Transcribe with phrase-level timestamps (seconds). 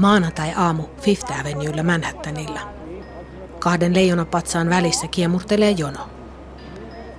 [0.00, 2.60] Maanantai-aamu Fifth Avenuella Manhattanilla.
[3.58, 6.10] Kahden leijonapatsaan välissä kiemurtelee jono.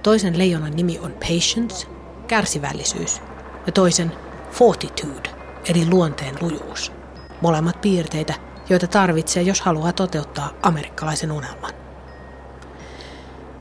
[0.04, 1.88] Toisen leijonan nimi on Patience,
[2.28, 3.22] kärsivällisyys,
[3.66, 4.12] ja toisen
[4.52, 5.30] Fortitude,
[5.70, 6.92] eli luonteen lujuus.
[7.42, 8.34] Molemmat piirteitä,
[8.70, 11.74] joita tarvitsee, jos haluaa toteuttaa amerikkalaisen unelman.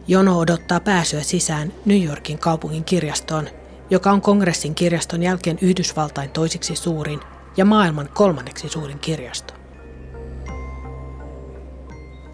[0.09, 3.49] Jono odottaa pääsyä sisään New Yorkin kaupungin kirjastoon,
[3.91, 7.21] joka on kongressin kirjaston jälkeen Yhdysvaltain toisiksi suurin
[7.61, 9.55] ja maailman kolmanneksi suurin kirjasto.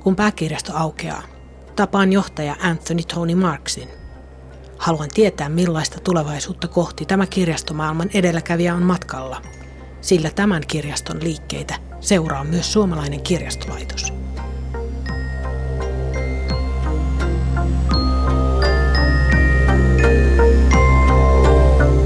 [0.02, 1.22] Kun pääkirjasto aukeaa,
[1.76, 3.88] tapaan johtaja Anthony Tony Marksin.
[4.78, 9.42] Haluan tietää, millaista tulevaisuutta kohti tämä kirjastomaailman edelläkävijä on matkalla,
[10.00, 14.12] sillä tämän kirjaston liikkeitä seuraa myös suomalainen kirjastolaitos.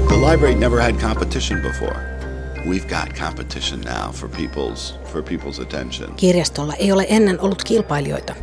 [0.07, 2.20] The library never had competition before.
[2.65, 6.13] We've got competition now for people's, for people's attention.
[6.15, 8.35] Kirjastolla ei ole ennen ollut kilpailijoita.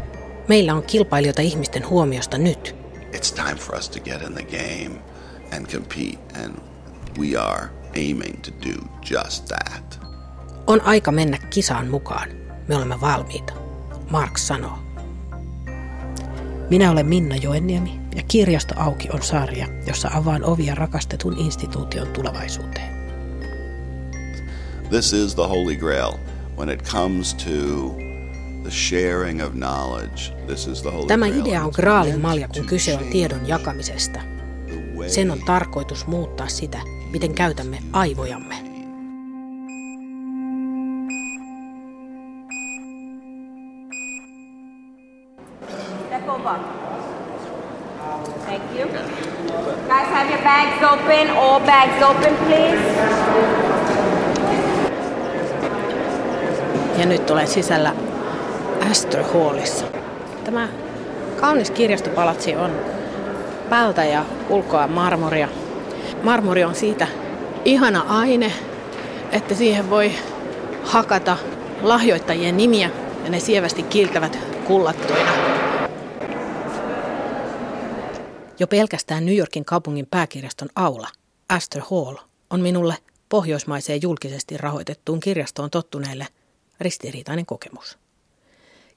[0.48, 2.76] Meillä on kilpailijoita ihmisten huomiosta nyt.
[3.12, 5.00] It's time for us to get in the game
[5.56, 6.54] and compete, and
[7.18, 10.00] we are aiming to do just that.
[10.66, 12.28] On aika mennä kisaan mukaan.
[12.68, 13.52] Me olemme valmiita,
[14.10, 14.78] Mark sanoo.
[16.70, 22.97] Minä olen Minna Joenniemi ja Kirjasto auki on sarja, jossa avaan ovia rakastetun instituution tulevaisuuteen.
[24.90, 26.18] This is the Holy Grail.
[26.56, 27.94] When it comes to
[28.64, 31.40] the sharing of knowledge, this is the Holy Tämä Grail.
[31.40, 34.20] idea on graalin malja, kun kyse on tiedon jakamisesta.
[35.06, 36.78] Sen on tarkoitus muuttaa sitä,
[37.10, 38.54] miten käytämme aivojamme.
[48.46, 48.86] Thank you.
[48.86, 51.28] Guys, have your bags open.
[51.36, 53.67] All bags open, please.
[56.98, 57.94] Ja nyt olen sisällä
[58.90, 59.84] Astor Hallissa.
[60.44, 60.68] Tämä
[61.40, 62.70] kaunis kirjastopalatsi on
[63.68, 65.48] päältä ja ulkoa marmoria.
[66.22, 67.06] Marmori on siitä
[67.64, 68.52] ihana aine,
[69.32, 70.12] että siihen voi
[70.84, 71.36] hakata
[71.82, 72.90] lahjoittajien nimiä
[73.24, 75.30] ja ne sievästi kiiltävät kullattuina.
[78.58, 81.08] Jo pelkästään New Yorkin kaupungin pääkirjaston aula,
[81.48, 82.16] Astor Hall,
[82.50, 82.94] on minulle
[83.28, 86.26] pohjoismaiseen julkisesti rahoitettuun kirjastoon tottuneelle
[86.80, 87.98] ristiriitainen kokemus.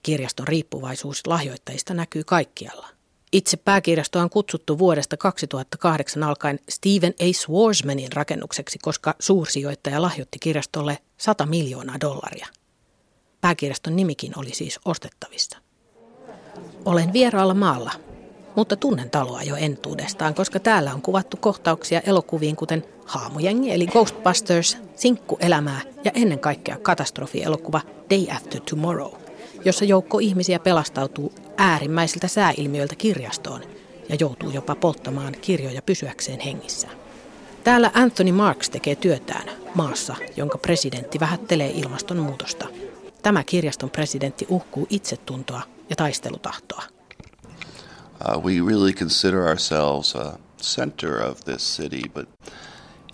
[0.03, 2.87] Kirjaston riippuvaisuus lahjoittajista näkyy kaikkialla.
[3.31, 7.33] Itse pääkirjastoa on kutsuttu vuodesta 2008 alkaen Stephen A.
[7.33, 12.47] Swarsmanin rakennukseksi, koska suursijoittaja lahjoitti kirjastolle 100 miljoonaa dollaria.
[13.41, 15.57] Pääkirjaston nimikin oli siis ostettavissa.
[16.85, 17.91] Olen vieraalla maalla,
[18.55, 24.77] mutta tunnen taloa jo entuudestaan, koska täällä on kuvattu kohtauksia elokuviin kuten Haamujengi eli Ghostbusters,
[24.95, 29.11] Sinkkuelämää ja ennen kaikkea katastrofielokuva Day After Tomorrow,
[29.65, 33.61] jossa joukko ihmisiä pelastautuu äärimmäisiltä sääilmiöiltä kirjastoon
[34.09, 36.87] ja joutuu jopa polttamaan kirjoja pysyäkseen hengissä.
[37.63, 42.67] Täällä Anthony Marks tekee työtään maassa, jonka presidentti vähättelee ilmastonmuutosta.
[43.23, 46.83] Tämä kirjaston presidentti uhkuu itsetuntoa ja taistelutahtoa.
[48.21, 52.27] Uh, we really consider ourselves a center of this city, but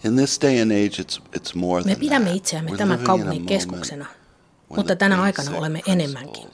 [0.03, 2.37] in this day and age, it's it's more Me than pidämme that.
[2.37, 4.05] itseämme tämän kaupungin keskuksena,
[4.69, 6.49] mutta tänä aikana olemme enemmänkin.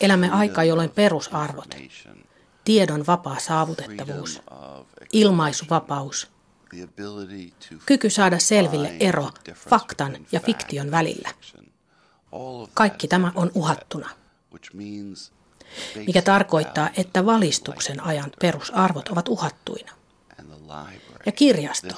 [0.00, 1.74] Elämme aikaa, jolloin perusarvot,
[2.64, 4.42] tiedon vapaa saavutettavuus,
[5.12, 6.28] ilmaisuvapaus,
[7.86, 11.28] kyky saada selville ero faktan ja fiktion välillä.
[12.74, 14.10] Kaikki tämä on uhattuna,
[16.06, 19.92] mikä tarkoittaa, että valistuksen ajan perusarvot ovat uhattuina.
[21.26, 21.94] Ja kirjasto,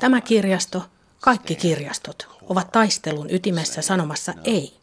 [0.00, 0.82] tämä kirjasto,
[1.20, 4.76] kaikki kirjastot ovat taistelun ytimessä sanomassa ei.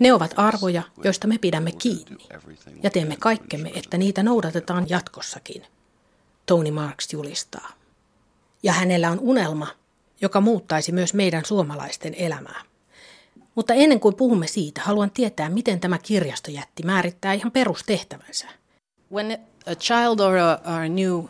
[0.00, 2.26] Ne ovat arvoja, joista me pidämme kiinni
[2.82, 5.66] ja teemme kaikkemme, että niitä noudatetaan jatkossakin.
[6.46, 7.72] Tony Marks julistaa.
[8.62, 9.66] Ja hänellä on unelma,
[10.20, 12.62] joka muuttaisi myös meidän suomalaisten elämää.
[13.54, 18.46] Mutta ennen kuin puhumme siitä, haluan tietää, miten tämä kirjastojätti määrittää ihan perustehtävänsä.
[19.12, 21.24] When a child or a, or a new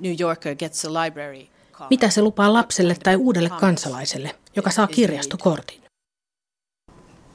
[0.00, 4.86] New Yorker gets a library card, Mitä se lupaa lapselle tai uudelle kansalaiselle, joka saa
[4.86, 5.80] kirjastokortin?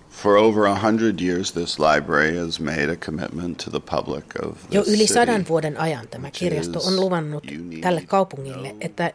[0.10, 4.58] For over a hundred years, this library has made a commitment to the public of
[4.72, 7.44] Jo yli sadan vuoden ajan tämä kirjasto on luvannut
[7.82, 9.12] tälle kaupungille, että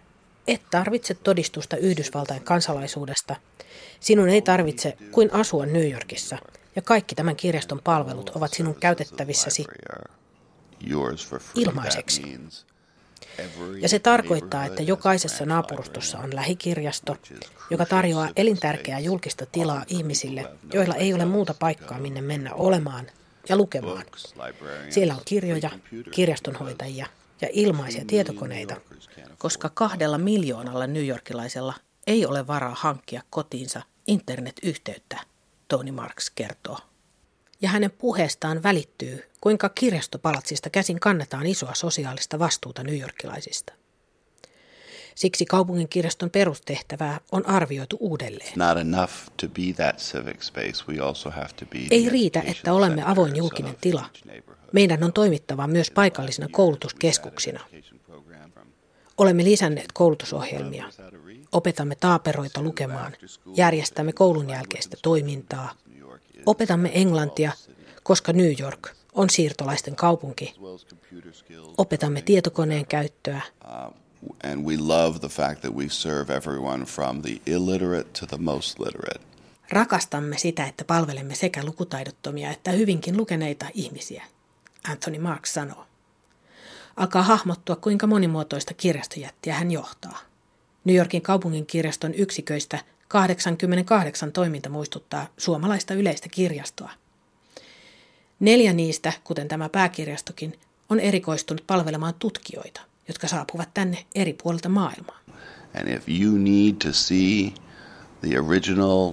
[0.49, 3.37] et tarvitse todistusta Yhdysvaltain kansalaisuudesta.
[4.01, 6.39] Sinun ei tarvitse kuin asua New Yorkissa.
[6.77, 9.65] Ja kaikki tämän kirjaston palvelut ovat sinun käytettävissäsi
[11.55, 12.41] ilmaiseksi.
[13.81, 17.17] Ja se tarkoittaa, että jokaisessa naapurustossa on lähikirjasto,
[17.71, 23.07] joka tarjoaa elintärkeää julkista tilaa ihmisille, joilla ei ole muuta paikkaa minne mennä olemaan
[23.49, 24.05] ja lukemaan.
[24.91, 25.71] Siellä on kirjoja,
[26.11, 27.07] kirjastonhoitajia
[27.41, 28.77] ja ilmaisia tietokoneita,
[29.39, 31.75] koska kahdella miljoonalla newyorkilaisella
[32.07, 35.21] ei ole varaa hankkia kotiinsa internetyhteyttä,
[35.69, 36.79] Tony Marks kertoo.
[37.63, 43.73] Ja hänen puheestaan välittyy, kuinka kirjastopalatsista käsin kannetaan isoa sosiaalista vastuuta newyorkilaisista.
[45.15, 48.53] Siksi kaupungin kirjaston perustehtävää on arvioitu uudelleen.
[51.91, 54.11] Ei riitä, että olemme avoin julkinen tila.
[54.73, 57.61] Meidän on toimittava myös paikallisina koulutuskeskuksina.
[59.19, 60.85] Olemme lisänneet koulutusohjelmia.
[61.53, 63.13] Opetamme taaperoita lukemaan.
[63.57, 65.73] Järjestämme koulun jälkeistä toimintaa.
[66.47, 67.53] Opetamme englantia,
[68.03, 70.55] koska New York on siirtolaisten kaupunki.
[71.79, 73.41] Opetamme tietokoneen käyttöä.
[79.71, 84.25] Rakastamme sitä, että palvelemme sekä lukutaidottomia että hyvinkin lukeneita ihmisiä,
[84.91, 85.87] Anthony Marks sanoo.
[86.97, 90.19] Alkaa hahmottua, kuinka monimuotoista kirjastojättiä hän johtaa.
[90.85, 96.91] New Yorkin kaupungin kirjaston yksiköistä 88 toiminta muistuttaa suomalaista yleistä kirjastoa.
[98.41, 100.59] Neljä niistä, kuten tämä pääkirjastokin,
[100.91, 105.19] on erikoistunut palvelemaan tutkijoita, jotka saapuvat tänne eri puolilta maailmaa.
[105.81, 107.53] And if you need to see
[108.21, 109.13] the original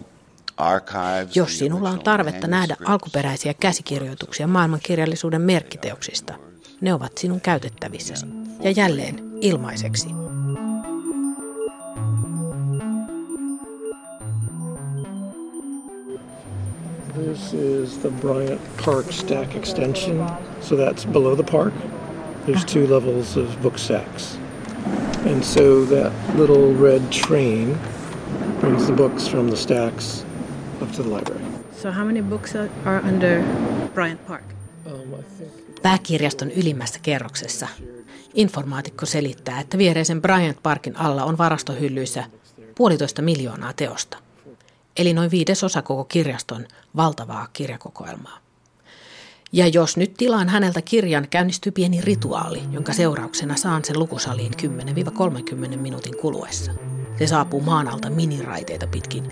[0.57, 6.33] archives, Jos sinulla on tarvetta nähdä alkuperäisiä käsikirjoituksia maailmankirjallisuuden merkkiteoksista,
[6.81, 8.25] ne ovat sinun käytettävissäsi.
[8.59, 10.09] Ja jälleen ilmaiseksi.
[17.13, 20.27] This is the Bryant Park Stack Extension.
[20.61, 21.73] So that's below the park.
[22.45, 24.37] There's two levels of book stacks.
[25.25, 27.77] And so that little red train
[28.59, 30.25] brings the books from the stacks
[30.81, 31.41] up to the library.
[31.71, 33.43] So how many books are under
[33.93, 34.43] Bryant Park?
[34.85, 35.13] Um,
[35.81, 37.67] Pääkirjaston ylimmässä kerroksessa
[38.33, 42.23] informaatikko selittää, että viereisen Bryant Parkin alla on varastohyllyissä
[42.75, 44.17] puolitoista miljoonaa teosta–
[44.97, 48.37] eli noin viidesosa koko kirjaston valtavaa kirjakokoelmaa.
[49.53, 54.51] Ja jos nyt tilaan häneltä kirjan, käynnistyy pieni rituaali, jonka seurauksena saan sen lukusaliin
[55.73, 56.71] 10-30 minuutin kuluessa.
[57.17, 59.31] Se saapuu maan alta miniraiteita pitkin,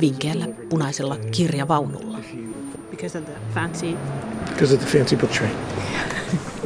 [0.00, 2.18] vinkeällä punaisella kirjavaunulla.
[2.96, 3.96] Because of the fancy...
[4.48, 5.56] Because of the fancy book train.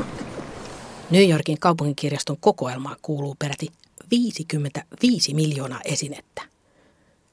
[1.10, 3.68] New Yorkin kaupunginkirjaston kokoelmaan kuuluu peräti
[4.10, 6.42] 55 miljoonaa esinettä.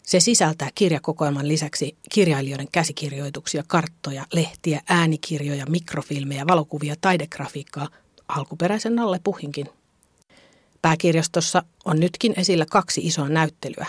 [0.03, 7.88] Se sisältää kirjakokoelman lisäksi kirjailijoiden käsikirjoituksia, karttoja, lehtiä, äänikirjoja, mikrofilmejä, valokuvia, taidegrafiikkaa,
[8.27, 9.69] alkuperäisen Nalle Puhinkin.
[10.81, 13.85] Pääkirjastossa on nytkin esillä kaksi isoa näyttelyä.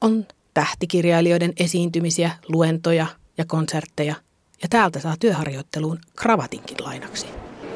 [0.00, 3.06] On tähtikirjailijoiden esiintymisiä, luentoja
[3.38, 4.14] ja konsertteja,
[4.62, 7.26] ja täältä saa työharjoitteluun kravatinkin lainaksi.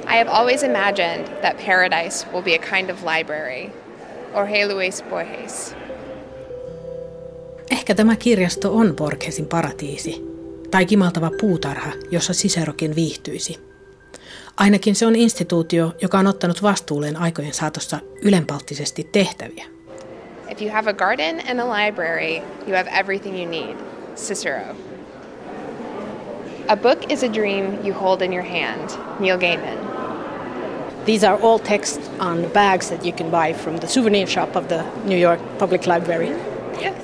[0.02, 3.70] I have always imagined that paradise will be a kind of library,
[4.34, 5.76] or Hey Luis Borges.
[7.70, 10.24] Ehkä tämä kirjasto on Borgesin paratiisi,
[10.70, 13.58] tai kimaltava puutarha, jossa Cicerokin viihtyisi.
[14.56, 19.64] Ainakin se on instituutio, joka on ottanut vastuulleen aikojen saatossa ylenpalttisesti tehtäviä.
[20.50, 23.76] If you have a garden and a library, you have everything you need.
[24.16, 24.76] Cicero.
[26.70, 28.90] A book is a dream you hold in your hand.
[29.20, 29.78] Neil Gaiman.
[31.04, 34.68] These are all texts on bags that you can buy from the souvenir shop of
[34.68, 36.28] the New York Public Library.
[36.80, 36.94] Yes.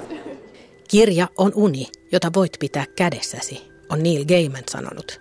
[0.89, 5.21] Kirja on uni, jota voit pitää kädessäsi, on Neil Gaiman sanonut.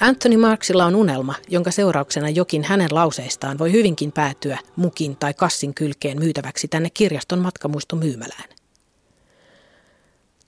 [0.00, 5.74] Anthony Marksilla on unelma, jonka seurauksena jokin hänen lauseistaan voi hyvinkin päätyä mukin tai kassin
[5.74, 8.53] kylkeen myytäväksi tänne kirjaston matkamuistomyymälään.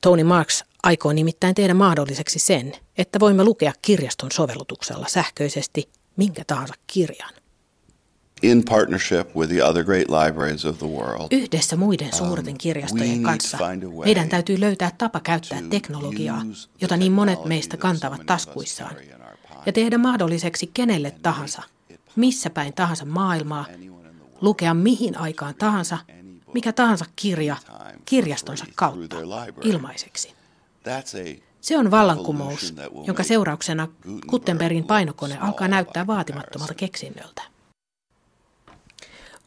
[0.07, 6.75] Tony Marks aikoo nimittäin tehdä mahdolliseksi sen, että voimme lukea kirjaston sovellutuksella sähköisesti minkä tahansa
[6.87, 7.35] kirjan.
[8.43, 11.27] In partnership with the other great libraries of the world.
[11.31, 13.59] Yhdessä muiden um, suurten kirjastojen kanssa
[14.05, 16.43] meidän täytyy löytää tapa käyttää teknologiaa,
[16.81, 18.97] jota niin monet meistä kantavat taskuissaan,
[19.67, 21.63] ja tehdä mahdolliseksi kenelle tahansa,
[22.17, 23.67] missä päin tahansa maailmaa,
[24.41, 25.99] lukea mihin aikaan tahansa,
[26.57, 27.57] mikä tahansa kirja
[28.05, 29.17] kirjastonsa kautta
[29.63, 30.35] ilmaiseksi.
[31.61, 32.75] Se on vallankumous,
[33.07, 33.89] jonka seurauksena
[34.29, 37.43] Gutenbergin painokone alkaa näyttää vaatimattomalta keksinnöltä.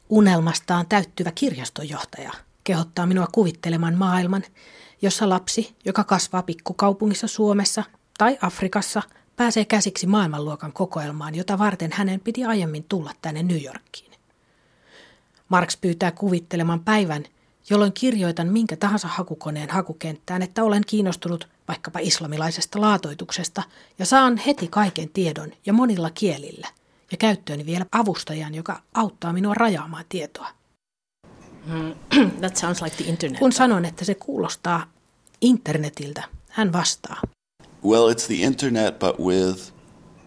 [0.08, 2.32] Unelmastaan täyttyvä kirjastonjohtaja
[2.64, 4.42] kehottaa minua kuvittelemaan maailman,
[5.02, 7.84] jossa lapsi, joka kasvaa pikkukaupungissa Suomessa
[8.18, 9.02] tai Afrikassa,
[9.36, 14.09] pääsee käsiksi maailmanluokan kokoelmaan, jota varten hänen piti aiemmin tulla tänne New Yorkiin.
[15.50, 17.24] Marx pyytää kuvittelemaan päivän,
[17.70, 23.62] jolloin kirjoitan minkä tahansa hakukoneen hakukenttään, että olen kiinnostunut vaikkapa islamilaisesta laatoituksesta
[23.98, 26.68] ja saan heti kaiken tiedon ja monilla kielillä
[27.10, 30.48] ja käyttööni vielä avustajan, joka auttaa minua rajaamaan tietoa.
[31.66, 31.94] Mm,
[32.40, 33.38] that sounds like the internet.
[33.38, 34.86] Kun sanon, että se kuulostaa
[35.40, 37.20] internetiltä, hän vastaa.
[37.84, 39.72] Well, it's the internet, but with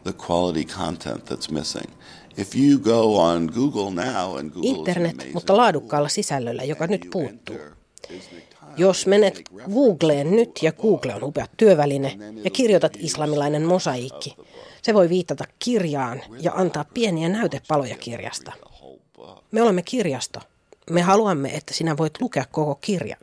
[0.03, 1.91] the quality content that's missing.
[2.37, 7.57] If you go on Google now and Google Internet, mutta laadukkaalla sisällöllä, joka nyt puuttuu.
[8.77, 9.41] Jos menet
[9.73, 14.35] Googleen nyt, ja Google on upea työväline, ja kirjoitat islamilainen mosaikki,
[14.81, 18.51] se voi viitata kirjaan ja antaa pieniä näytepaloja kirjasta.
[19.51, 20.39] Me olemme kirjasto.
[20.89, 23.19] Me haluamme, että sinä voit lukea koko kirjan.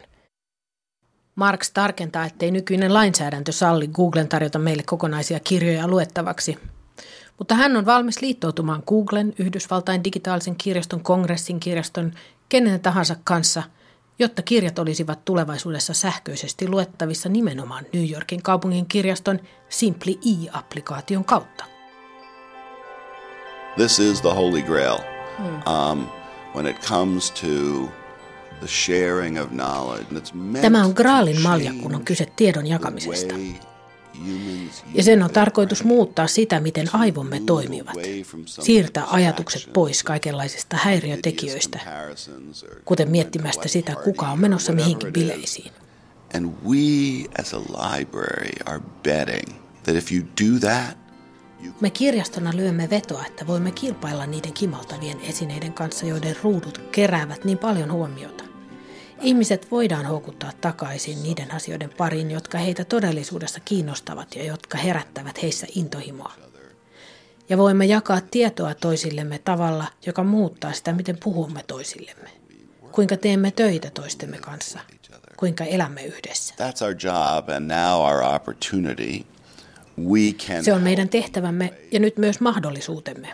[1.35, 6.59] Marx tarkentaa, ettei nykyinen lainsäädäntö salli Googlen tarjota meille kokonaisia kirjoja luettavaksi.
[7.41, 12.13] Mutta hän on valmis liittoutumaan Googlen, Yhdysvaltain digitaalisen kirjaston, kongressin kirjaston,
[12.49, 13.63] kenen tahansa kanssa,
[14.19, 21.65] jotta kirjat olisivat tulevaisuudessa sähköisesti luettavissa nimenomaan New Yorkin kaupungin kirjaston Simply E-applikaation kautta.
[23.77, 24.99] This is the holy grail.
[25.67, 26.07] Um,
[26.55, 27.47] when it comes to
[28.61, 32.67] the sharing of knowledge, and it's meant Tämä on Graalin malja, kun on kyse tiedon
[32.67, 33.35] jakamisesta.
[34.95, 37.95] Ja sen on tarkoitus muuttaa sitä, miten aivomme toimivat.
[38.47, 41.81] Siirtää ajatukset pois kaikenlaisista häiriötekijöistä,
[42.85, 45.73] kuten miettimästä sitä, kuka on menossa mihinkin bileisiin.
[46.35, 49.49] And we as a library are betting
[49.83, 51.01] that if you do that,
[51.81, 57.59] Me kirjastona lyömme vetoa, että voimme kilpailla niiden kimaltavien esineiden kanssa, joiden ruudut keräävät niin
[57.59, 58.50] paljon huomiota.
[59.21, 65.67] Ihmiset voidaan houkuttaa takaisin niiden asioiden pariin, jotka heitä todellisuudessa kiinnostavat ja jotka herättävät heissä
[65.75, 66.33] intohimoa.
[67.49, 72.31] Ja voimme jakaa tietoa toisillemme tavalla, joka muuttaa sitä, miten puhumme toisillemme.
[72.93, 74.81] Kuinka teemme töitä toistemme kanssa.
[75.37, 76.55] Kuinka elämme yhdessä.
[76.55, 79.25] that's our job and now our opportunity.
[79.99, 83.29] We can Se on meidän tehtävämme ja nyt myös mahdollisuutemme.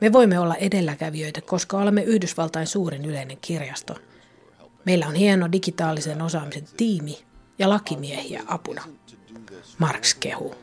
[0.00, 3.94] Me voimme olla edelläkävijöitä, koska olemme Yhdysvaltain suurin yleinen kirjasto.
[4.88, 7.18] Meillä on hieno digitaalisen osaamisen tiimi
[7.58, 8.84] ja lakimiehiä apuna.
[9.78, 10.54] Marx kehuu.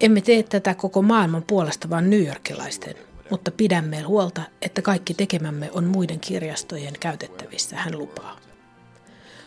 [0.00, 2.94] Emme tee tätä koko maailman puolesta, vaan newyorkilaisten,
[3.30, 8.38] mutta pidämme huolta, että kaikki tekemämme on muiden kirjastojen käytettävissä, hän lupaa.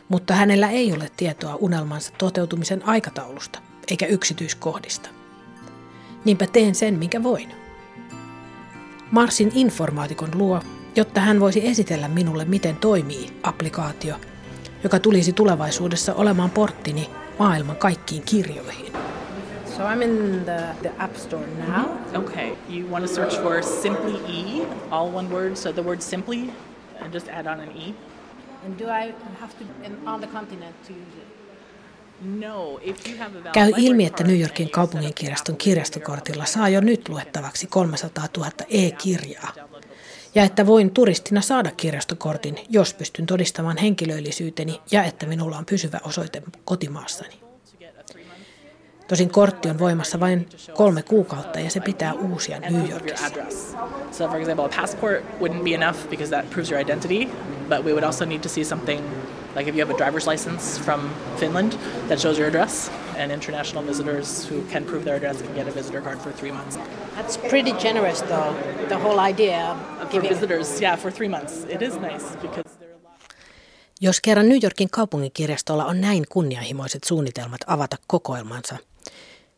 [0.09, 3.59] Mutta hänellä ei ole tietoa unelmansa toteutumisen aikataulusta
[3.91, 5.09] eikä yksityiskohdista.
[6.25, 7.53] Niinpä teen sen, minkä voin.
[9.11, 10.61] Marsin informaatikon luo,
[10.97, 14.15] jotta hän voisi esitellä minulle, miten toimii applikaatio,
[14.83, 18.93] joka tulisi tulevaisuudessa olemaan porttini maailman kaikkiin kirjoihin.
[19.77, 21.85] So I'm in the, the App Store now.
[22.15, 26.49] Okay, you want to search for Simply E, all one word, so the word Simply,
[27.01, 27.93] and just add on an E.
[28.65, 31.27] And do I have to in, on the continent to use it?
[32.21, 35.11] No, if you have a valid Käy ilmi, että New Yorkin and you kaupungin set
[35.11, 39.51] up kirjaston an kirjastokortilla saa jo nyt luettavaksi 300 000 e-kirjaa.
[40.37, 45.99] Ja että voin turistina saada kirjastokortin, jos pystyn todistamaan henkilöllisyyteni ja että minulla on pysyvä
[46.03, 47.39] osoite kotimaassani.
[49.07, 53.27] Tosin kortti on voimassa vain kolme kuukautta ja se pitää uusia New Yorkissa.
[54.11, 57.25] So, for example, a passport wouldn't be enough because that proves your identity,
[57.69, 59.01] but we would also need to see something
[59.57, 61.71] like if you have a driver's license from Finland
[62.09, 65.71] that shows your address, and international visitors who can prove their address can get a
[65.71, 66.79] visitor card for three months.
[67.15, 68.53] That's pretty generous, though.
[68.89, 71.53] The whole idea of For giving visitors, yeah, for three months.
[71.69, 73.19] It is nice because there are a lot.
[74.01, 78.77] Jos kerran New Yorkin kaupunginkirjastolla on näin kunnianhimoiset suunnitelmat avata kokoelmansa,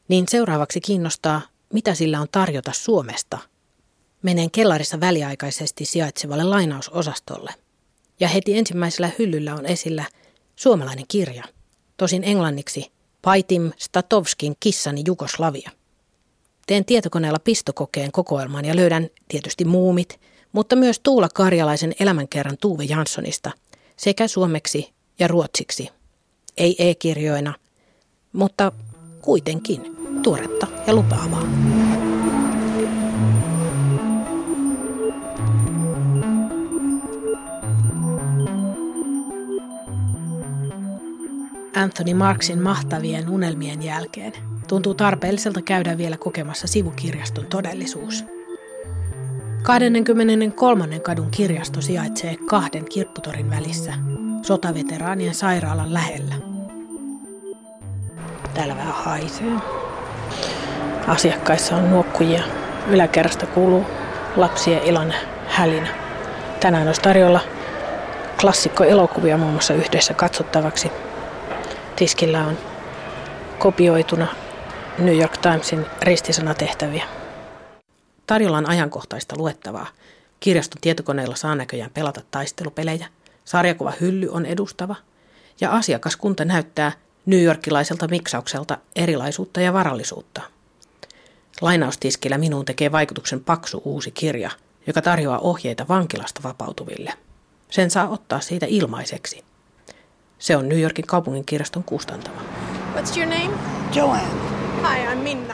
[0.08, 1.42] niin seuraavaksi kiinnostaa,
[1.74, 3.38] mitä sillä on tarjota Suomesta.
[4.22, 7.54] Menen kellarissa väliaikaisesti sijaitsevalle lainausosastolle.
[8.20, 10.06] Ja heti ensimmäisellä hyllyllä on esillä
[10.56, 11.44] suomalainen kirja,
[11.98, 15.72] tosin englanniksi Paitim Statovskin Kissani Jugoslavia.
[16.68, 20.20] Teen tietokoneella pistokokeen kokoelman ja löydän tietysti muumit,
[20.52, 23.52] mutta myös Tuula Karjalaisen elämänkerran Tuve Janssonista
[23.98, 25.90] sekä suomeksi ja ruotsiksi.
[26.58, 27.54] Ei e-kirjoina,
[28.34, 28.72] mutta
[29.22, 29.82] kuitenkin
[30.24, 31.44] tuoretta ja lupaavaa.
[41.80, 44.34] Anthony Marksin mahtavien unelmien jälkeen
[44.68, 48.26] tuntuu tarpeelliselta käydä vielä kokemassa sivukirjaston todellisuus.
[49.64, 51.00] 23.
[51.00, 53.94] kadun kirjasto sijaitsee kahden kirpputorin välissä,
[54.42, 56.36] sotaveteraanien sairaalan lähellä.
[58.54, 59.52] Täällä vähän haisee.
[61.08, 62.44] Asiakkaissa on nuokkujia.
[62.88, 63.86] Yläkerrasta kuuluu
[64.36, 65.88] lapsien iloinen hälinä.
[66.60, 67.40] Tänään olisi tarjolla
[68.42, 70.92] klassikkoelokuvia muun muassa yhdessä katsottavaksi.
[72.00, 72.58] Tiskillä on
[73.58, 74.28] kopioituna
[75.00, 77.04] New York Timesin ristisanatehtäviä.
[78.28, 79.88] Tarjolla on ajankohtaista luettavaa.
[80.40, 83.08] Kirjaston tietokoneella saa näköjään pelata taistelupelejä.
[83.46, 84.96] Sarjakuva hylly on edustava.
[85.62, 86.92] Ja asiakaskunta näyttää
[87.26, 90.42] New Yorkilaiselta miksaukselta erilaisuutta ja varallisuutta.
[91.62, 94.52] Lainaustiskillä minuun tekee vaikutuksen paksu uusi kirja,
[94.88, 97.14] joka tarjoaa ohjeita vankilasta vapautuville.
[97.70, 99.49] Sen saa ottaa siitä ilmaiseksi.
[100.40, 102.42] Se on New Yorkin kaupunginkirjaston kustantama.
[102.96, 103.58] What's your name?
[103.96, 104.28] Joanne.
[104.82, 105.54] Hi, I'm Minna.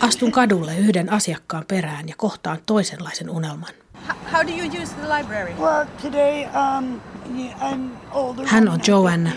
[0.00, 3.70] Astun kadulle yhden asiakkaan perään ja kohtaan toisenlaisen unelman.
[4.32, 5.52] How do you use the library?
[5.60, 7.00] Well, today um,
[7.60, 8.46] I'm older.
[8.46, 9.30] Hän on Joanna,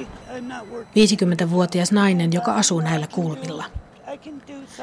[0.95, 3.63] 50-vuotias nainen, joka asuu näillä kulmilla.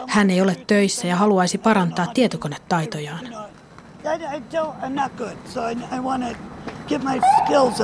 [0.09, 3.29] Hän ei ole töissä ja haluaisi parantaa tietokonetaitojaan.
[6.93, 7.83] Get my skills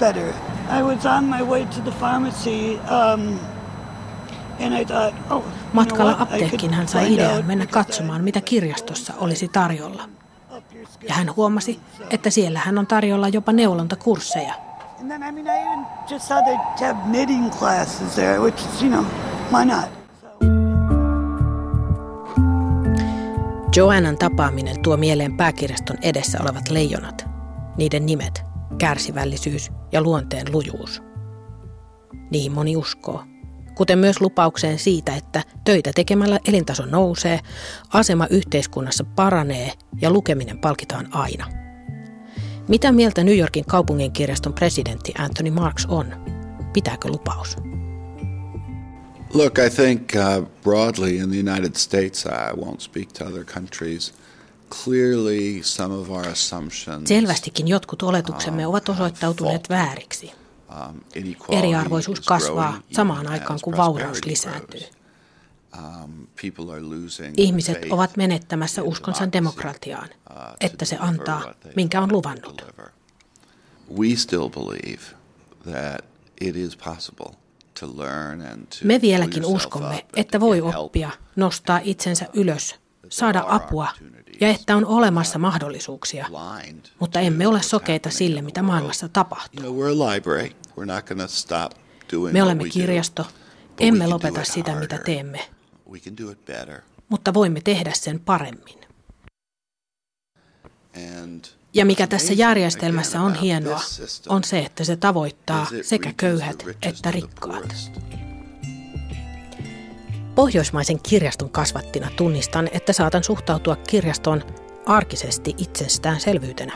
[0.00, 0.32] better.
[0.78, 3.38] I was on my way to the pharmacy, um,
[4.60, 10.08] and I thought, oh, Matkalla apteekkiin hän sai idean mennä katsomaan, mitä kirjastossa olisi tarjolla.
[11.08, 14.54] Ja hän huomasi, että siellä hän on tarjolla jopa neulontakursseja.
[15.00, 16.56] And then, I mean, I even just saw they
[16.88, 19.04] have knitting classes there, which is, you know,
[19.52, 19.84] why not?
[23.76, 27.35] Joannan tapaaminen tuo mieleen pääkirjaston edessä olevat leijonat,
[27.78, 28.42] niiden nimet,
[28.78, 31.02] kärsivällisyys ja luonteen lujuus.
[32.30, 33.24] Niihin moni uskoo,
[33.74, 37.40] kuten myös lupaukseen siitä, että töitä tekemällä elintaso nousee,
[37.92, 41.46] asema yhteiskunnassa paranee ja lukeminen palkitaan aina.
[42.68, 46.06] Mitä mieltä New Yorkin kaupunginkirjaston presidentti Anthony Marks on?
[46.72, 47.56] Pitääkö lupaus?
[49.34, 54.14] Look, I think uh, broadly in the United States, I won't speak to other countries.
[54.70, 57.08] Clearly, some of our assumptions.
[57.08, 60.32] Selvästikin jotkut oletuksemme ovat osoittautuneet vääriksi.
[60.90, 61.00] Um,
[61.50, 64.80] Eriarvoisuus kasvaa samaan aikaan, kun vauraus lisääntyy.
[65.78, 66.26] Um,
[67.36, 72.64] Ihmiset ovat menettämässä uskonsa demokratiaan, uh, että se antaa, minkä on luvannut.
[78.84, 82.74] Me vieläkin uskomme, että voi oppia, nostaa itsensä ylös,
[83.08, 83.88] saada apua
[84.40, 86.26] ja että on olemassa mahdollisuuksia,
[86.98, 89.90] mutta emme ole sokeita sille, mitä maailmassa tapahtuu.
[92.32, 93.26] Me olemme kirjasto,
[93.80, 95.48] emme lopeta sitä, mitä teemme,
[97.08, 98.78] mutta voimme tehdä sen paremmin.
[101.74, 103.80] Ja mikä tässä järjestelmässä on hienoa,
[104.28, 107.90] on se, että se tavoittaa sekä köyhät että rikkaat.
[110.36, 114.42] Pohjoismaisen kirjaston kasvattina tunnistan, että saatan suhtautua kirjastoon
[114.86, 116.72] arkisesti itsestäänselvyytenä.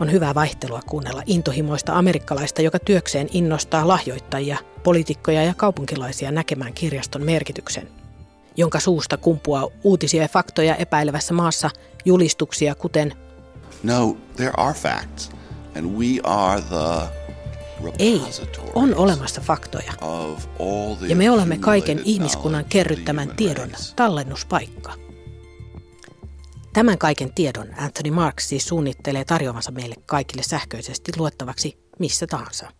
[0.00, 7.22] On hyvää vaihtelua kuunnella intohimoista amerikkalaista, joka työkseen innostaa lahjoittajia, poliitikkoja ja kaupunkilaisia näkemään kirjaston
[7.22, 7.88] merkityksen,
[8.56, 11.70] jonka suusta kumpuaa uutisia ja faktoja epäilevässä maassa
[12.04, 13.14] julistuksia kuten
[13.82, 15.30] No, there are facts,
[15.76, 17.25] and we are the
[17.98, 18.22] ei,
[18.74, 19.92] on olemassa faktoja.
[21.08, 24.94] Ja me olemme kaiken ihmiskunnan kerryttämän tiedon tallennuspaikka.
[26.72, 32.72] Tämän kaiken tiedon Anthony Marks siis suunnittelee tarjoavansa meille kaikille sähköisesti luettavaksi missä tahansa.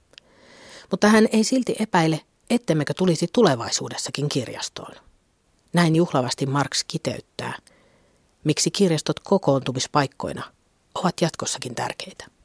[0.90, 4.92] Mutta hän ei silti epäile, ettemmekö tulisi tulevaisuudessakin kirjastoon.
[5.72, 7.58] Näin juhlavasti Marx kiteyttää,
[8.44, 10.42] miksi kirjastot kokoontumispaikkoina
[10.94, 12.35] ovat jatkossakin tärkeitä.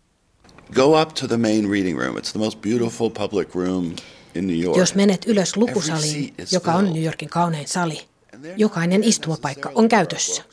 [0.76, 2.18] Go up to the main reading room.
[2.18, 3.96] It's the most beautiful public room
[4.36, 4.78] in New York.
[4.78, 8.02] Jos menet ylös lukusaliin, joka on New Yorkin kaunein sali,
[8.58, 10.44] jokainen istumapaikka on käytössä.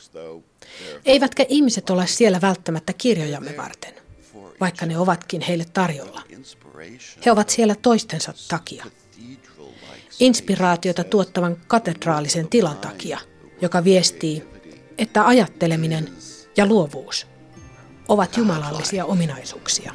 [1.05, 3.93] Eivätkä ihmiset ole siellä välttämättä kirjojamme varten,
[4.59, 6.21] vaikka ne ovatkin heille tarjolla.
[7.25, 8.85] He ovat siellä toistensa takia.
[10.19, 13.19] Inspiraatiota tuottavan katedraalisen tilan takia,
[13.61, 14.43] joka viestii,
[14.97, 16.09] että ajatteleminen
[16.57, 17.27] ja luovuus
[18.09, 19.93] ovat jumalallisia ominaisuuksia.